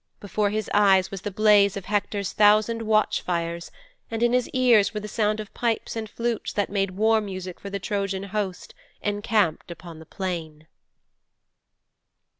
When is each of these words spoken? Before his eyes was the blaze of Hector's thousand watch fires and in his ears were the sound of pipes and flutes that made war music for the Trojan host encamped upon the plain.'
Before 0.19 0.49
his 0.49 0.67
eyes 0.73 1.11
was 1.11 1.21
the 1.21 1.29
blaze 1.29 1.77
of 1.77 1.85
Hector's 1.85 2.31
thousand 2.31 2.81
watch 2.81 3.21
fires 3.21 3.69
and 4.09 4.23
in 4.23 4.33
his 4.33 4.49
ears 4.49 4.95
were 4.95 4.99
the 4.99 5.07
sound 5.07 5.39
of 5.39 5.53
pipes 5.53 5.95
and 5.95 6.09
flutes 6.09 6.51
that 6.53 6.71
made 6.71 6.97
war 6.97 7.21
music 7.21 7.59
for 7.59 7.69
the 7.69 7.77
Trojan 7.77 8.23
host 8.23 8.73
encamped 9.03 9.69
upon 9.69 9.99
the 9.99 10.07
plain.' 10.07 10.65